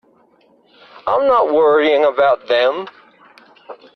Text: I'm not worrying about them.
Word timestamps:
I'm 1.05 1.27
not 1.27 1.53
worrying 1.53 2.05
about 2.05 2.47
them. 2.47 2.87